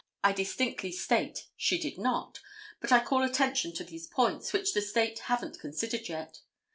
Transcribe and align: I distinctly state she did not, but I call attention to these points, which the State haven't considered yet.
I 0.23 0.31
distinctly 0.31 0.91
state 0.91 1.45
she 1.55 1.77
did 1.79 1.99
not, 1.99 2.39
but 2.79 2.91
I 2.91 3.03
call 3.05 3.21
attention 3.21 3.71
to 3.75 3.83
these 3.83 4.07
points, 4.07 4.51
which 4.51 4.73
the 4.73 4.81
State 4.81 5.19
haven't 5.29 5.59
considered 5.59 6.09
yet. 6.09 6.39